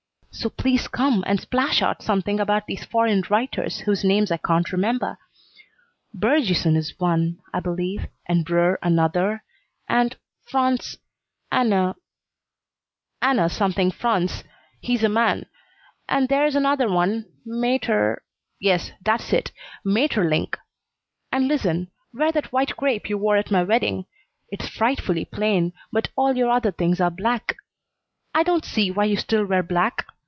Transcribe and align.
"So 0.33 0.49
please 0.49 0.87
come 0.87 1.23
and 1.27 1.39
splash 1.39 1.81
out 1.83 2.01
something 2.01 2.39
about 2.39 2.65
these 2.65 2.85
foreign 2.85 3.21
writers 3.29 3.79
whose 3.81 4.03
names 4.05 4.31
I 4.31 4.37
can't 4.37 4.71
remember. 4.71 5.19
Bergyson 6.13 6.75
is 6.77 6.97
one, 6.99 7.39
I 7.53 7.59
believe, 7.59 8.07
and 8.27 8.45
Brerr 8.45 8.79
another, 8.81 9.43
and 9.89 10.15
France 10.45 10.97
Ana 11.51 11.95
Ana 13.21 13.49
something 13.49 13.91
France. 13.91 14.43
He's 14.79 15.03
a 15.03 15.09
man. 15.09 15.45
And 16.07 16.29
there's 16.29 16.55
another 16.55 16.89
one. 16.89 17.25
Mater... 17.45 18.23
Yes, 18.57 18.91
that's 19.03 19.33
it. 19.33 19.51
Maeterlinck. 19.85 20.57
And 21.31 21.49
listen: 21.49 21.91
Wear 22.13 22.31
that 22.31 22.53
white 22.53 22.77
crepe 22.77 23.09
you 23.09 23.17
wore 23.17 23.35
at 23.37 23.51
my 23.51 23.63
wedding; 23.63 24.05
it's 24.49 24.67
frightfully 24.69 25.25
plain, 25.25 25.73
but 25.91 26.07
all 26.15 26.35
your 26.35 26.49
other 26.49 26.71
things 26.71 26.99
are 27.01 27.11
black. 27.11 27.57
I 28.33 28.41
don't 28.43 28.65
see 28.65 28.89
why 28.89 29.05
you 29.05 29.17
still 29.17 29.45
wear 29.45 29.61
black. 29.61 30.07